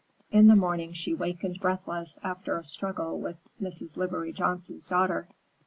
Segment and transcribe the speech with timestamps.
[0.31, 3.97] In the morning she wakened breathless after a struggle with Mrs.
[3.97, 5.27] Livery Johnson's daughter.